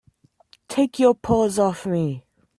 Take 0.67 0.97
your 0.97 1.13
paws 1.13 1.59
off 1.59 1.85
me! 1.85 2.23